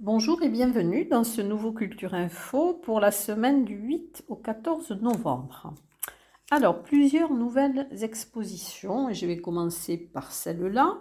[0.00, 4.92] Bonjour et bienvenue dans ce nouveau Culture Info pour la semaine du 8 au 14
[5.02, 5.74] novembre.
[6.50, 10.98] Alors, plusieurs nouvelles expositions et je vais commencer par celle-là.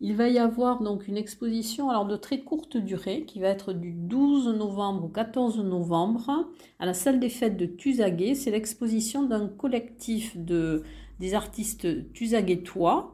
[0.00, 3.72] Il va y avoir donc une exposition alors de très courte durée qui va être
[3.72, 6.48] du 12 novembre au 14 novembre
[6.80, 8.34] à la salle des fêtes de Tuzaguet.
[8.34, 10.82] C'est l'exposition d'un collectif de,
[11.20, 13.13] des artistes tuzaguetois.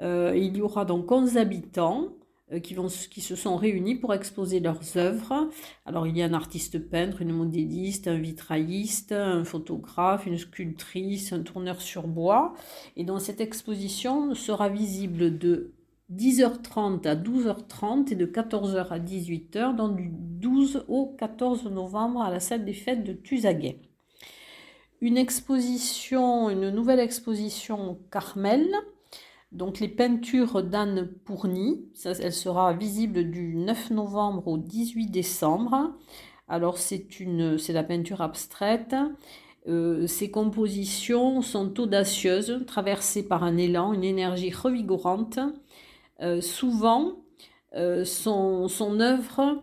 [0.00, 2.08] Euh, il y aura donc 11 habitants
[2.52, 5.48] euh, qui, se sont réunis pour exposer leurs œuvres.
[5.86, 11.32] Alors il y a un artiste peintre, une modéliste, un vitrailliste, un photographe, une sculptrice,
[11.32, 12.54] un tourneur sur bois.
[12.96, 15.74] Et donc cette exposition sera visible de
[16.12, 22.30] 10h30 à 12h30 et de 14h à 18h, donc du 12 au 14 novembre à
[22.30, 23.78] la salle des fêtes de Tuzaguet.
[25.00, 28.68] Une exposition, une nouvelle exposition Carmel,
[29.52, 35.94] donc les peintures d'Anne Pourny, elle sera visible du 9 novembre au 18 décembre.
[36.48, 38.94] Alors c'est une, c'est la peinture abstraite.
[39.68, 45.38] Euh, compositions sont audacieuses, traversées par un élan, une énergie revigorante
[46.22, 47.24] euh, souvent,
[47.74, 49.62] euh, son, son, œuvre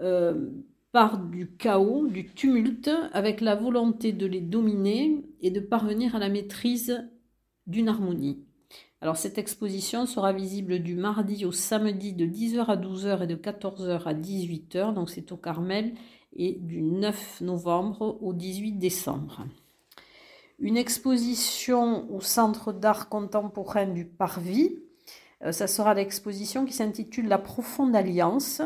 [0.00, 0.50] euh,
[0.92, 6.20] part du chaos, du tumulte, avec la volonté de les dominer et de parvenir à
[6.20, 7.08] la maîtrise
[7.66, 8.45] d'une harmonie.
[9.00, 13.36] Alors cette exposition sera visible du mardi au samedi de 10h à 12h et de
[13.36, 15.94] 14h à 18h, donc c'est au Carmel,
[16.34, 19.46] et du 9 novembre au 18 décembre.
[20.58, 24.78] Une exposition au Centre d'art contemporain du Parvis
[25.42, 28.62] euh, ça sera l'exposition qui s'intitule La profonde alliance.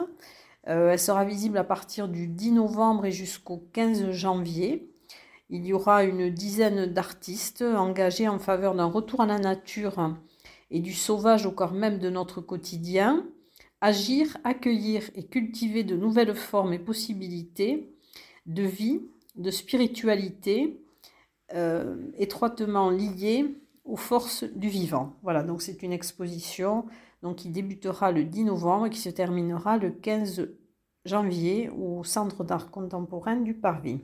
[0.68, 4.89] Euh, elle sera visible à partir du 10 novembre et jusqu'au 15 janvier.
[5.52, 10.14] Il y aura une dizaine d'artistes engagés en faveur d'un retour à la nature
[10.70, 13.26] et du sauvage au corps même de notre quotidien.
[13.80, 17.92] Agir, accueillir et cultiver de nouvelles formes et possibilités
[18.46, 19.00] de vie,
[19.34, 20.80] de spiritualité,
[21.54, 25.16] euh, étroitement liées aux forces du vivant.
[25.24, 26.84] Voilà, donc c'est une exposition
[27.22, 30.48] donc, qui débutera le 10 novembre et qui se terminera le 15
[31.06, 34.00] janvier au Centre d'art contemporain du Parvis.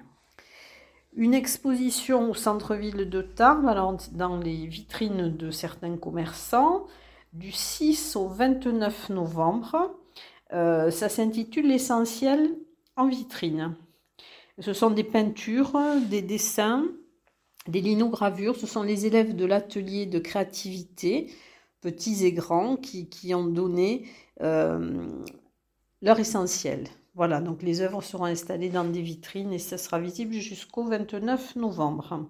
[1.17, 3.65] Une exposition au centre-ville de Tarbes,
[4.13, 6.87] dans les vitrines de certains commerçants,
[7.33, 9.97] du 6 au 29 novembre.
[10.53, 12.51] Euh, ça s'intitule L'essentiel
[12.97, 13.75] en vitrine.
[14.59, 15.79] Ce sont des peintures,
[16.11, 16.85] des dessins,
[17.67, 21.33] des linogravures, ce sont les élèves de l'atelier de créativité,
[21.81, 24.07] petits et grands, qui, ont donné
[24.43, 25.09] euh,
[26.03, 26.85] leur essentiel.
[27.17, 31.57] Voilà, donc les œuvres seront installées dans des vitrines et ça sera visible jusqu'au 29
[31.57, 32.29] novembre.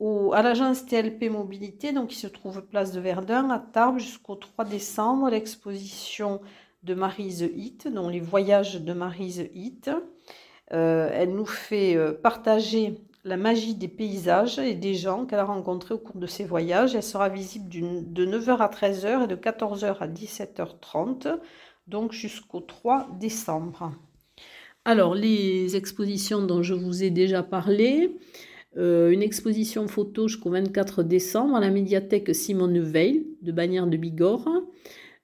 [0.00, 4.34] Au, à l'agence TLP Mobilité, donc qui se trouve place de Verdun à Tarbes jusqu'au
[4.34, 6.40] 3 décembre, l'exposition
[6.82, 9.90] de Marise Hit, dont les voyages de Marise Hit.
[10.72, 12.94] Euh, elle nous fait euh, partager
[13.24, 16.94] la magie des paysages et des gens qu'elle a rencontrés au cours de ses voyages.
[16.94, 21.38] Elle sera visible de 9h à 13h et de 14h à 17h30,
[21.86, 23.92] donc jusqu'au 3 décembre.
[24.84, 28.16] Alors, les expositions dont je vous ai déjà parlé,
[28.76, 33.96] euh, une exposition photo jusqu'au 24 décembre à la médiathèque Simone Veil de Bagnères de
[33.96, 34.48] Bigorre.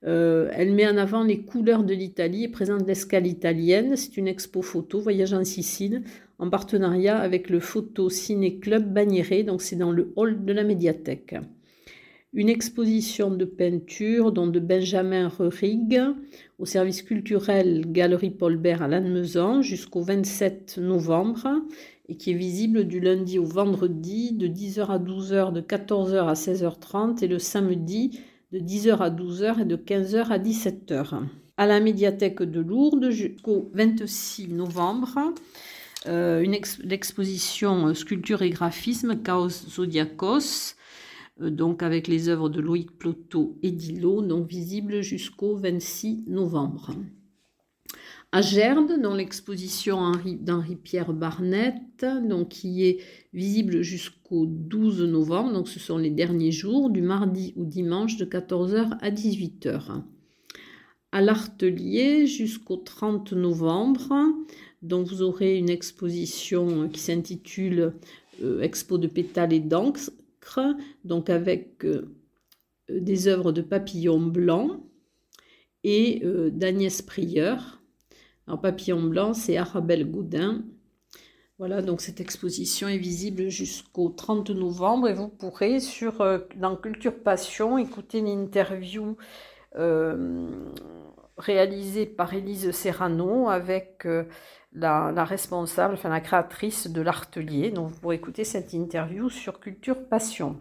[0.05, 3.97] Euh, elle met en avant les couleurs de l'Italie et présente l'escale italienne.
[3.97, 6.03] C'est une expo photo voyage en Sicile
[6.39, 10.63] en partenariat avec le Photo Ciné Club Bagnéré, donc c'est dans le hall de la
[10.63, 11.35] médiathèque.
[12.34, 15.99] Une exposition de peinture dont de Benjamin Rerig
[16.59, 21.49] au service culturel Galerie Paul Bert à Lannemezan jusqu'au 27 novembre
[22.11, 26.34] et qui est visible du lundi au vendredi de 10h à 12h, de 14h à
[26.34, 28.21] 16h30 et le samedi
[28.53, 31.22] de 10h à 12h et de 15h à 17h.
[31.56, 35.19] À la médiathèque de Lourdes jusqu'au 26 novembre,
[36.06, 40.75] euh, une l'exposition euh, Sculpture et graphisme Chaos Zodiacos,
[41.41, 46.92] donc avec les œuvres de Loïc Ploto et Dilo, donc visible jusqu'au 26 novembre.
[48.30, 52.98] À Gerde, dans l'exposition d'Henri-Pierre Barnett, donc qui est
[53.33, 58.27] visible jusqu'au 12 novembre, donc ce sont les derniers jours, du mardi au dimanche de
[58.27, 60.03] 14h à 18h.
[61.10, 64.13] À l'Artelier jusqu'au 30 novembre,
[64.83, 67.95] donc vous aurez une exposition qui s'intitule
[68.42, 70.10] euh, Expo de pétales et d'encre,
[71.04, 72.15] donc avec euh,
[72.89, 74.84] des œuvres de papillon blanc
[75.84, 77.78] et euh, d'Agnès Prieur
[78.48, 80.65] alors, papillon blanc, c'est Arabelle Goudin.
[81.59, 86.74] Voilà, donc cette exposition est visible jusqu'au 30 novembre et vous pourrez sur, euh, dans
[86.74, 89.18] Culture Passion écouter l'interview
[91.39, 94.07] réalisé par Élise Serrano avec
[94.73, 97.71] la, responsable, enfin la créatrice de l'Artelier.
[97.71, 100.57] Donc vous pourrez écouter cette interview sur Culture Passion.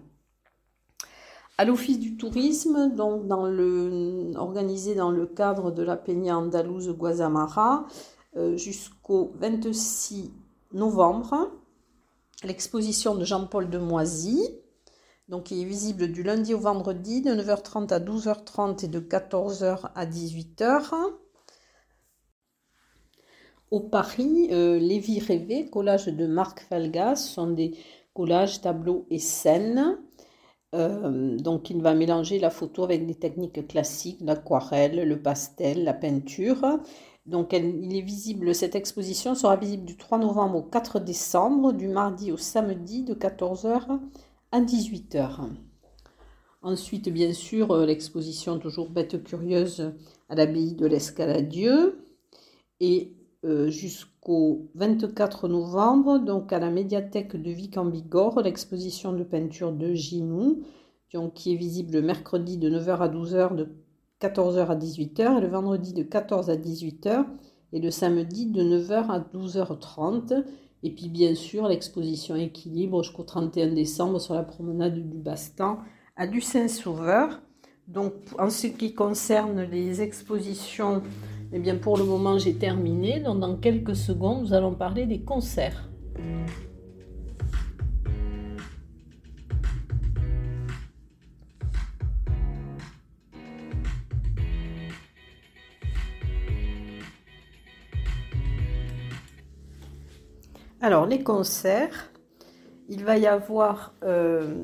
[1.58, 6.90] À l'Office du tourisme, donc dans le, organisé dans le cadre de la Peña Andalouse
[6.90, 7.88] Guazamara,
[8.36, 10.32] euh, jusqu'au 26
[10.74, 11.50] novembre,
[12.44, 14.44] l'exposition de Jean-Paul Demoisy,
[15.28, 19.90] donc qui est visible du lundi au vendredi de 9h30 à 12h30 et de 14h
[19.94, 20.94] à 18h.
[23.70, 27.78] Au Paris, euh, Les Vies rêvées, collage de Marc Falgas, sont des
[28.14, 29.98] collages, tableaux et scènes.
[30.74, 35.94] Euh, donc, il va mélanger la photo avec des techniques classiques, l'aquarelle, le pastel, la
[35.94, 36.80] peinture.
[37.26, 41.90] Donc, il est visible, cette exposition sera visible du 3 novembre au 4 décembre, du
[41.90, 44.00] mardi au samedi, de 14h
[44.52, 45.50] à 18h.
[46.62, 49.94] Ensuite, bien sûr, l'exposition toujours bête curieuse
[50.30, 52.00] à l'abbaye de l'Escaladieu.
[52.80, 59.24] Et euh, jusqu'au 24 novembre, donc à la médiathèque de Vic en Bigorre, l'exposition de
[59.24, 60.64] peinture de Ginou,
[61.34, 63.70] qui est visible le mercredi de 9h à 12h, de
[64.20, 67.26] 14h à 18h, et le vendredi de 14h à 18h,
[67.74, 70.44] et le samedi de 9h à 12h30.
[70.84, 75.80] Et puis bien sûr l'exposition équilibre jusqu'au 31 décembre sur la promenade du Bastan
[76.16, 77.42] à du Saint-Sauveur.
[77.88, 81.02] Donc en ce qui concerne les expositions
[81.54, 83.20] eh bien, pour le moment, j'ai terminé.
[83.20, 85.90] Donc, dans quelques secondes, nous allons parler des concerts.
[100.88, 102.14] Alors, les concerts,
[102.88, 104.56] il va y avoir euh,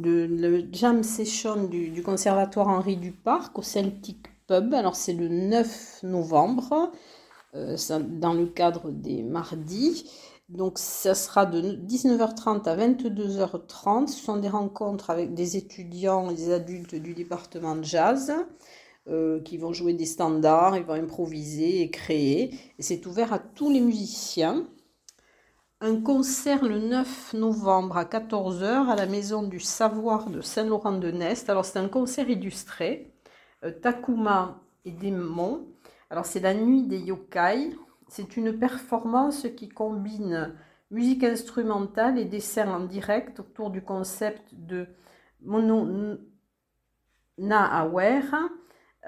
[0.00, 6.92] le, jam session du, Conservatoire Henri Duparc au Celtic alors c'est le 9 novembre,
[7.56, 10.08] euh, dans le cadre des mardis.
[10.48, 14.06] Donc ça sera de 19h30 à 22h30.
[14.06, 18.32] Ce sont des rencontres avec des étudiants et des adultes du département de jazz
[19.08, 22.54] euh, qui vont jouer des standards, ils vont improviser et créer.
[22.78, 24.64] Et c'est ouvert à tous les musiciens.
[25.82, 31.50] Un concert le 9 novembre à 14h à la Maison du Savoir de Saint-Laurent-de-Nest.
[31.50, 33.12] Alors c'est un concert illustré
[33.62, 35.68] euh, Takuma et Démon.
[36.08, 37.76] Alors c'est la nuit des yokai.
[38.08, 40.54] C'est une performance qui combine
[40.90, 44.86] musique instrumentale et dessin en direct autour du concept de
[45.42, 46.16] Mono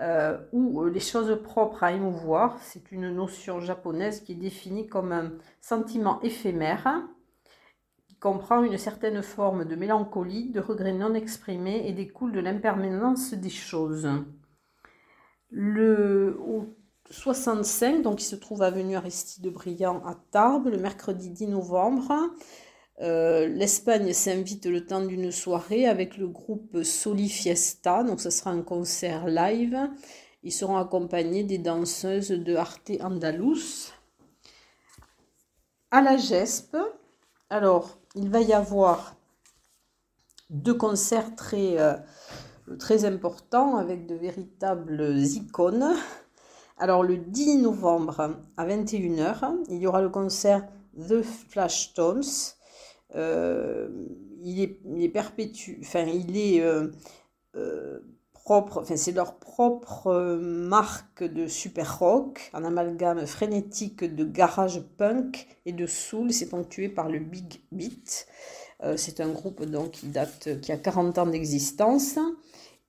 [0.00, 2.58] euh, ou les choses propres à émouvoir.
[2.62, 7.02] C'est une notion japonaise qui est définie comme un sentiment éphémère
[8.06, 13.34] qui comprend une certaine forme de mélancolie, de regret non exprimé et découle de l'impermanence
[13.34, 14.08] des choses.
[15.50, 16.38] Le
[17.10, 22.12] 65, donc il se trouve avenue Aristide Briand à Tarbes, le mercredi 10 novembre.
[23.00, 28.50] Euh, L'Espagne s'invite le temps d'une soirée avec le groupe Soli Fiesta, donc ce sera
[28.50, 29.78] un concert live.
[30.42, 33.92] Ils seront accompagnés des danseuses de Arte Andalus.
[35.90, 36.76] À la GESP,
[37.50, 39.16] alors il va y avoir
[40.50, 41.94] deux concerts très, euh,
[42.78, 45.94] très important avec de véritables icônes.
[46.78, 52.22] Alors le 10 novembre à 21h, il y aura le concert The Flashtones.
[53.16, 53.88] Euh,
[54.42, 56.88] il, est, il est perpétu, enfin il est euh,
[57.56, 58.00] euh,
[58.32, 65.48] propre, enfin c'est leur propre marque de super rock, un amalgame frénétique de garage punk
[65.66, 66.32] et de soul.
[66.32, 68.26] C'est ponctué par le big beat.
[68.96, 72.18] c'est un groupe donc qui date, qui a 40 ans d'existence.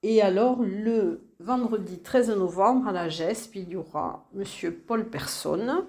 [0.01, 5.85] Et alors, le vendredi 13 novembre, à la GESP, il y aura Monsieur Paul Personne,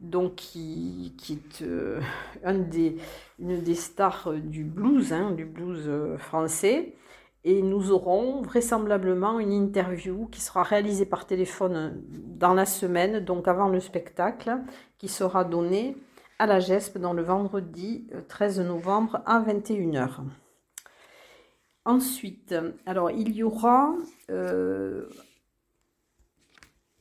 [0.00, 2.00] donc qui, est euh,
[2.44, 2.96] des,
[3.38, 6.94] une des stars du blues, hein, du blues euh, français.
[7.44, 13.48] Et nous aurons vraisemblablement une interview qui sera réalisée par téléphone dans la semaine, donc
[13.48, 14.58] avant le spectacle,
[14.98, 15.96] qui sera donnée
[16.38, 20.20] à la GESP dans le vendredi 13 euh, novembre à 21h.
[21.84, 22.54] Ensuite,
[22.86, 23.94] alors il y aura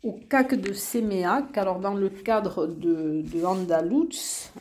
[0.03, 3.45] au CAC de Séméac, alors dans le cadre de, de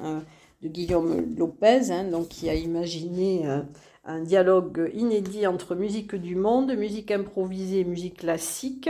[0.01, 0.23] hein,
[0.63, 3.63] de Guillaume Lopez, hein, donc qui a imaginé euh,
[4.05, 8.89] un dialogue inédit entre musique du monde, musique improvisée et musique classique.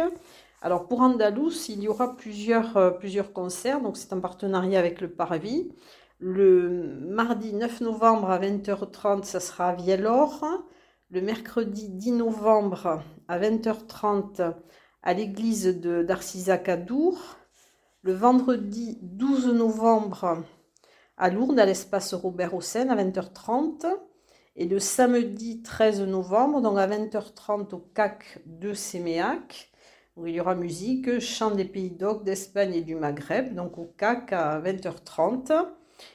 [0.61, 5.01] Alors pour Andaluz, il y aura plusieurs, euh, plusieurs concerts, donc c'est un partenariat avec
[5.01, 5.73] le Parvis.
[6.19, 10.45] Le mardi 9 novembre à 20h30, ça sera à Vielor
[11.11, 14.55] le mercredi 10 novembre à 20h30
[15.03, 17.19] à l'église d'Arcisac à Dour.
[18.03, 20.45] Le vendredi 12 novembre
[21.17, 23.87] à Lourdes, à l'espace Robert Hossein, à 20h30.
[24.55, 29.73] Et le samedi 13 novembre, donc à 20h30 au CAC de Séméac,
[30.17, 33.93] où il y aura musique, chant des pays d'Oc, d'Espagne et du Maghreb, donc au
[33.97, 35.67] CAC à 20h30.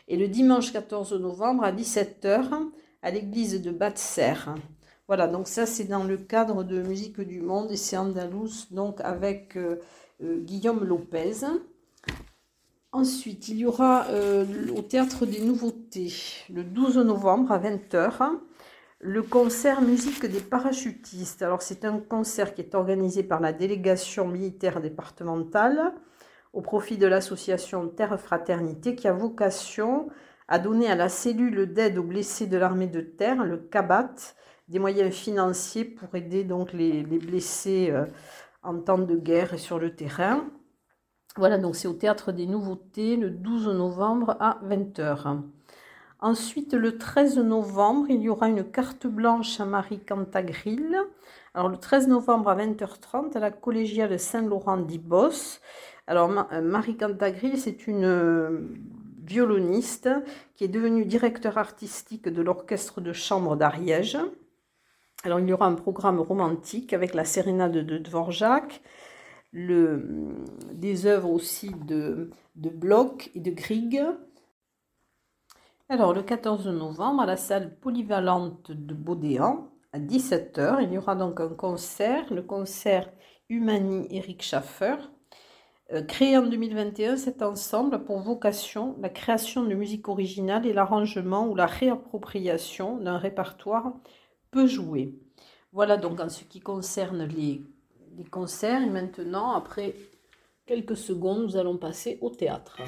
[0.08, 2.70] Et le dimanche 14 novembre à 17h
[3.01, 4.34] à l'église de Batser.
[5.08, 9.00] Voilà, donc ça c'est dans le cadre de Musique du Monde et c'est Andalous, donc
[9.00, 9.80] avec euh,
[10.22, 11.46] euh, Guillaume Lopez.
[12.92, 14.46] Ensuite, il y aura euh,
[14.76, 16.12] au Théâtre des Nouveautés,
[16.50, 18.38] le 12 novembre à 20h,
[19.00, 21.42] le concert musique des parachutistes.
[21.42, 25.94] Alors, c'est un concert qui est organisé par la délégation militaire départementale
[26.52, 30.10] au profit de l'association Terre Fraternité qui a vocation
[30.50, 34.16] à donner à la cellule d'aide aux blessés de l'armée de terre, le CABAT,
[34.67, 38.05] des moyens financiers pour aider donc les, blessés euh,
[38.63, 40.45] en temps de guerre et sur le terrain.
[41.38, 45.41] Voilà, donc c'est au Théâtre des Nouveautés le 12 novembre à 20h.
[46.19, 50.97] Ensuite, le 13 novembre, il y aura une carte blanche à Marie Cantagril.
[51.53, 55.59] Alors, le 13 novembre à 20h30, à la collégiale Saint-Laurent d'Ibos.
[56.07, 58.67] Alors, euh, Marie Cantagril, c'est une euh,
[59.24, 60.09] violoniste
[60.55, 64.17] qui est devenue directeur artistique de l'orchestre de chambre d'Ariège.
[65.24, 68.81] Alors, il y aura un programme romantique avec la sérénade de Dvorak,
[69.53, 74.03] des œuvres aussi de, de Bloch et de Grieg.
[75.89, 81.15] Alors, le 14 novembre, à la salle polyvalente de Baudéan, à 17h, il y aura
[81.15, 83.09] donc un concert, le concert
[83.50, 84.97] Humani Eric Schaffer.
[85.93, 90.74] Euh, créé en 2021, cet ensemble a pour vocation la création de musique originale et
[90.74, 93.93] l'arrangement ou la réappropriation d'un répertoire
[94.51, 95.13] peu joué.
[95.72, 97.62] Voilà donc en ce qui concerne les
[98.18, 98.82] des concerts.
[98.82, 99.96] Et maintenant, après
[100.66, 102.82] quelques secondes, nous allons passer au théâtre.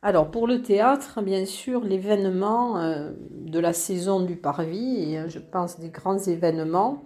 [0.00, 5.40] Alors pour le théâtre, bien sûr, l'événement euh, de la saison du Parvis, euh, je
[5.40, 7.02] pense des grands événements,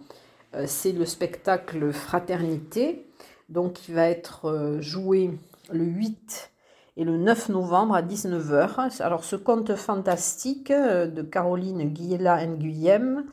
[0.67, 3.07] c'est le spectacle Fraternité
[3.53, 5.31] donc, il va être euh, joué
[5.71, 6.53] le 8
[6.97, 9.03] et le 9 novembre à 19h.
[9.03, 13.27] Alors, ce conte fantastique euh, de Caroline Guiella Nguyen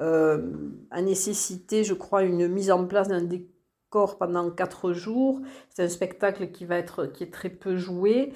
[0.00, 0.52] euh,
[0.90, 5.40] a nécessité, je crois, une mise en place d'un décor pendant 4 jours.
[5.70, 8.34] C'est un spectacle qui, va être, qui est très peu joué.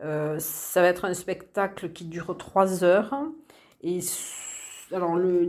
[0.00, 3.14] ça va être un spectacle qui dure 3 heures.
[3.82, 4.00] Et
[4.92, 5.48] alors le,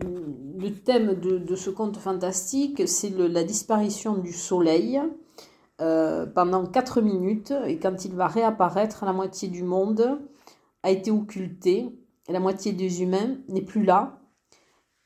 [0.83, 5.01] thème de, ce conte fantastique, c'est la disparition du soleil
[5.81, 7.53] euh, pendant 4 minutes.
[7.67, 10.19] Et quand il va réapparaître, la moitié du monde
[10.83, 11.89] a été occulté.
[12.27, 14.19] Et la moitié des humains n'est plus là.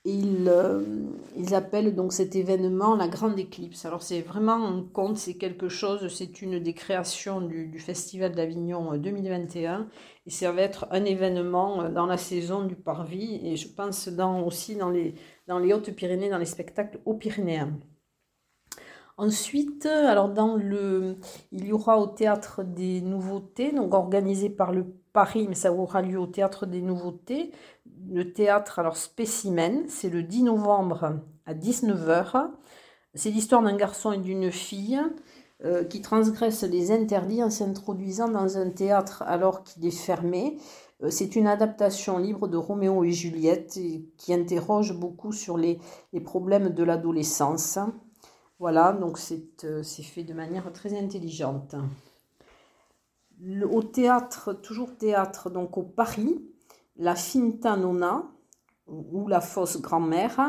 [0.08, 0.82] Euh,
[1.36, 3.84] ils, appellent donc cet événement la grande éclipse.
[3.84, 8.96] Alors c'est vraiment un conte, c'est quelque chose, c'est une des créations du, Festival d'Avignon
[8.98, 9.84] 2021 euh,
[10.26, 14.08] et ça va être un événement euh, dans la saison du Parvis et je pense
[14.08, 15.16] dans, aussi dans les,
[15.48, 17.78] dans les Hautes-Pyrénées, dans les spectacles aux Pyrénéens.
[19.18, 21.18] Ensuite, alors dans le,
[21.52, 26.02] il y aura au théâtre des nouveautés, donc organisé par le Paris, mais ça aura
[26.02, 27.52] lieu au théâtre des nouveautés,
[28.08, 32.50] le théâtre, alors Spécimen, c'est le 10 novembre à 19h.
[33.16, 35.00] C'est l'histoire d'un garçon et d'une fille
[35.66, 40.58] euh, qui transgressent les interdits en s'introduisant dans un théâtre alors qu'il est fermé.
[41.04, 43.78] Euh, c'est une adaptation libre de Roméo et Juliette
[44.18, 45.80] qui interroge beaucoup sur les,
[46.24, 47.80] problèmes de l'adolescence.
[48.60, 49.20] Voilà, donc
[49.64, 51.76] euh, c'est fait de manière très intelligente.
[53.70, 56.42] au théâtre, toujours théâtre, donc au Paris,
[57.00, 58.30] la Finta Nona
[58.88, 60.40] ou la fausse grand-mère.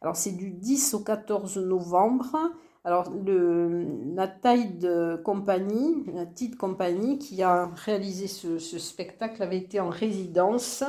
[0.00, 2.36] Alors c'est du 10 au 14 novembre.
[2.84, 3.12] Alors
[4.14, 9.90] la taille de compagnie, la petite compagnie qui a réalisé ce, spectacle avait été en
[9.90, 10.84] résidence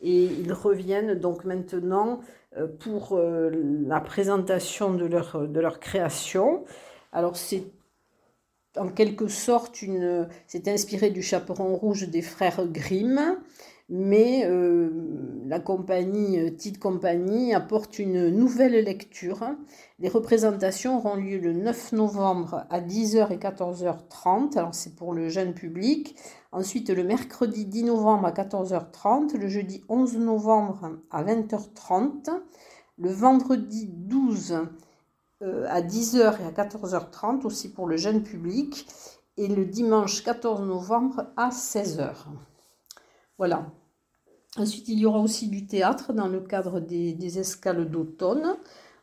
[0.00, 2.20] et ils reviennent donc maintenant
[2.56, 3.50] euh, pour euh,
[3.86, 6.64] la présentation de leur, de leur création.
[7.12, 7.64] Alors c'est
[8.76, 13.38] en quelque sorte une, c'est inspiré du chaperon rouge des frères Grimm
[13.88, 14.90] mais euh,
[15.46, 19.40] la compagnie, euh, Tite Compagnie, apporte une nouvelle lecture.
[19.98, 25.30] Les représentations auront lieu le 9 novembre à 10h et 14h30, alors c'est pour le
[25.30, 26.16] jeune public.
[26.52, 32.30] Ensuite, le mercredi 10 novembre à 14h30, le jeudi 11 novembre à 20h30,
[32.98, 34.66] le vendredi 12
[35.40, 38.86] euh, à 10h et à 14h30 aussi pour le jeune public
[39.38, 42.12] et le dimanche 14 novembre à 16h.
[43.38, 43.70] Voilà.
[44.60, 48.56] Ensuite, il y aura aussi du théâtre dans le cadre des, escales d'automne.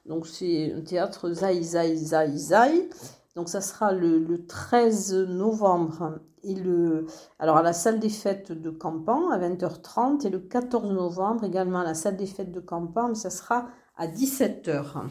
[0.06, 2.90] Donc, c'est un théâtre Zai Zai Zai Zai.
[3.36, 7.08] Donc, ça sera le, 13 novembre et le,
[7.40, 11.80] alors à la salle des fêtes de Campan à 20h30 et le 14 novembre également
[11.80, 15.08] à la salle des fêtes de Campan, mais ça sera à 17h.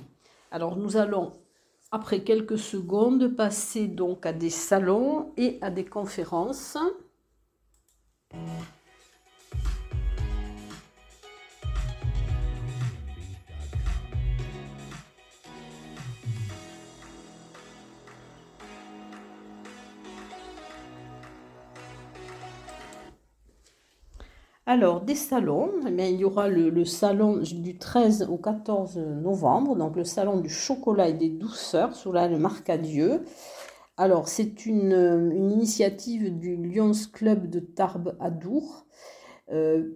[0.53, 1.33] Alors, nous allons
[1.91, 6.77] après quelques secondes passer donc à des salons et à des conférences.
[24.75, 29.95] Alors, des salons, eh il y aura le, salon du 13 au 14 novembre, donc
[29.95, 33.23] le salon du chocolat et des douceurs sous la marque Adieu.
[33.97, 38.85] Alors, c'est une, initiative du Lions Club de Tarbes à Dour.
[39.53, 39.93] Euh,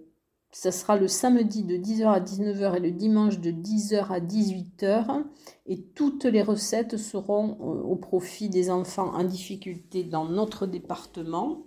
[0.53, 5.25] ça sera le samedi de 10h à 19h et le dimanche de 10h à 18h.
[5.65, 11.65] Et toutes les recettes seront euh, au profit des enfants en difficulté dans notre département.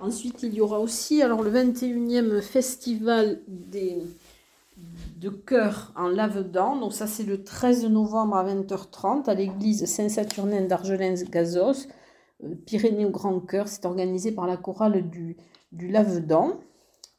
[0.00, 4.02] Ensuite, il y aura aussi alors, le 21e festival des,
[5.16, 6.76] de chœur en Lavedan.
[6.76, 11.88] Donc ça, c'est le 13 novembre à 20h30 à l'église Saint-Saturnin d'Argelens-Gazos,
[12.44, 13.68] euh, Pyrénées au Grand Chœur.
[13.68, 15.36] C'est organisé par la chorale du,
[15.72, 16.60] du Lavedan.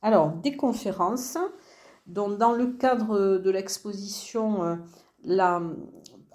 [0.04, 1.38] Alors, des conférences.
[2.06, 4.76] Donc, dans le cadre de l'exposition euh,
[5.24, 5.62] La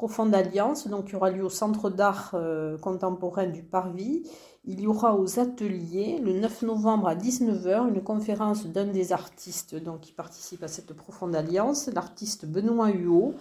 [0.02, 4.24] Profonde Alliance, donc, qui aura lieu au Centre d'art euh, contemporain du Parvis,
[4.64, 9.76] il y aura aux ateliers le 9 novembre à 19h une conférence d'un des artistes
[9.76, 13.34] donc, qui participe à cette profonde alliance, l'artiste Benoît Huot.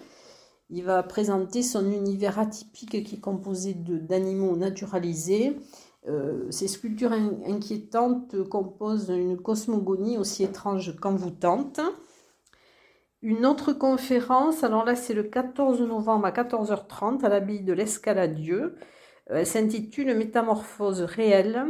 [0.70, 5.56] Il va présenter son univers atypique qui est composé d'animaux naturalisés.
[6.06, 7.10] Euh, ces sculptures
[7.44, 11.80] inquiétantes composent une cosmogonie aussi étrange qu'envoûtante.
[13.22, 18.74] Une autre conférence, alors là c'est le 14 novembre à 14h30 à l'abbaye de l'Escaladieu.
[19.30, 21.66] Euh, elle s'intitule Métamorphose réelle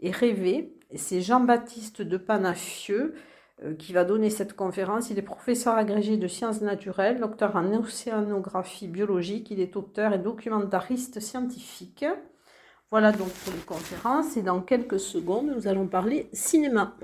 [0.00, 0.74] et rêvée.
[0.96, 3.14] C'est Jean-Baptiste de Panafieux
[3.62, 5.10] euh, qui va donner cette conférence.
[5.10, 9.52] Il est professeur agrégé de sciences naturelles, docteur en océanographie biologique.
[9.52, 12.04] Il est auteur et documentariste scientifique.
[12.90, 14.36] Voilà donc pour les conférences.
[14.36, 16.96] Et dans quelques secondes, nous allons parler cinéma.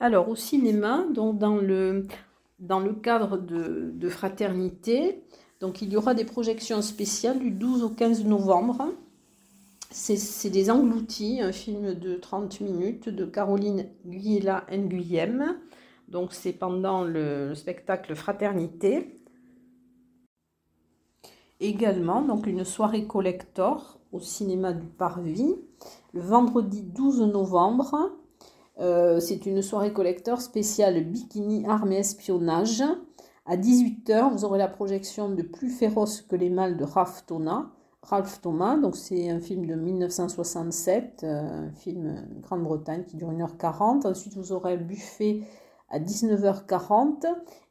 [0.00, 2.06] Alors, au cinéma, dans le,
[2.58, 5.22] le cadre de, fraternité,
[5.60, 8.88] donc il y aura des projections spéciales du 12 au 15 novembre.
[9.90, 15.56] C'est des engloutis, un film de 30 minutes de Caroline Guyela Nguyem.
[16.08, 19.16] Donc c'est pendant le, spectacle Fraternité.
[21.60, 25.54] Également, donc une soirée collector au cinéma du Parvis
[26.12, 28.12] le vendredi 12 novembre
[28.80, 32.82] euh, c'est une soirée collector spéciale bikini, armes et espionnage.
[33.46, 37.70] À 18h, vous aurez la projection de Plus féroce que les mâles de Ralph Thomas.
[38.02, 44.06] Ralph Thomas, donc c'est un film de 1967, euh, un film Grande-Bretagne qui dure 1h40.
[44.06, 45.42] Ensuite, vous aurez buffet
[45.88, 47.26] à 19h40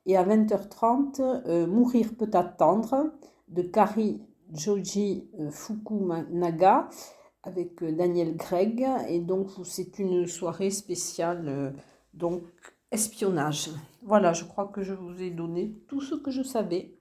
[0.05, 3.11] et à 20h30, euh, Mourir peut attendre
[3.49, 6.89] de Kari Joji Fukunaga
[7.43, 8.85] avec euh, Daniel Gregg.
[9.07, 11.71] Et donc, c'est une soirée spéciale, euh,
[12.13, 12.43] donc
[12.91, 13.69] espionnage.
[14.03, 16.95] Voilà, je crois que je vous ai donné tout ce que je savais.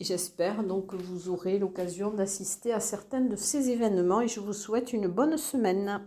[0.00, 4.40] Et j'espère donc que vous aurez l'occasion d'assister à certains de ces événements et je
[4.40, 6.00] vous souhaite une bonne semaine.